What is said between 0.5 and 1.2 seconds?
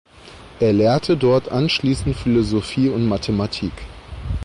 Er lehrte